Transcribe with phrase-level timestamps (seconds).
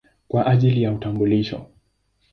[0.27, 1.65] kwa ajili ya utambulisho.